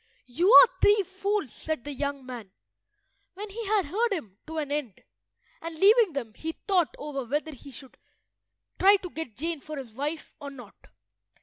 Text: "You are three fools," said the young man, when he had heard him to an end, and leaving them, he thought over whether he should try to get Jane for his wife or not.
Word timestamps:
"You 0.25 0.51
are 0.51 0.67
three 0.81 1.03
fools," 1.05 1.53
said 1.53 1.83
the 1.83 1.91
young 1.93 2.25
man, 2.25 2.49
when 3.35 3.51
he 3.51 3.67
had 3.67 3.85
heard 3.85 4.11
him 4.11 4.39
to 4.47 4.57
an 4.57 4.71
end, 4.71 5.03
and 5.61 5.75
leaving 5.75 6.13
them, 6.13 6.33
he 6.33 6.53
thought 6.53 6.95
over 6.97 7.23
whether 7.23 7.53
he 7.53 7.69
should 7.69 7.99
try 8.79 8.95
to 8.95 9.11
get 9.11 9.37
Jane 9.37 9.59
for 9.59 9.77
his 9.77 9.93
wife 9.93 10.33
or 10.39 10.49
not. 10.49 10.87